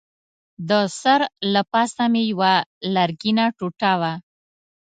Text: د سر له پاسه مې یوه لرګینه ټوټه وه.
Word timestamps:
د 0.69 0.71
سر 1.01 1.21
له 1.53 1.61
پاسه 1.71 2.03
مې 2.11 2.23
یوه 2.31 2.53
لرګینه 2.95 3.45
ټوټه 3.57 3.93
وه. 4.01 4.13